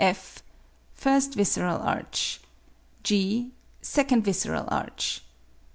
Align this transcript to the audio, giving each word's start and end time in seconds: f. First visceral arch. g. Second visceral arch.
f. 0.03 0.41
First 0.95 1.35
visceral 1.35 1.77
arch. 1.79 2.39
g. 3.03 3.51
Second 3.83 4.25
visceral 4.25 4.65
arch. 4.69 5.21